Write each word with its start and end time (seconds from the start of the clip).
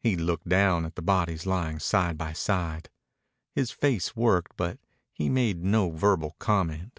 He 0.00 0.16
looked 0.16 0.48
down 0.48 0.84
at 0.84 0.96
the 0.96 1.02
bodies 1.02 1.46
lying 1.46 1.78
side 1.78 2.18
by 2.18 2.32
side. 2.32 2.90
His 3.54 3.70
face 3.70 4.16
worked, 4.16 4.56
but 4.56 4.80
he 5.12 5.28
made 5.28 5.62
no 5.62 5.92
verbal 5.92 6.32
comment. 6.40 6.98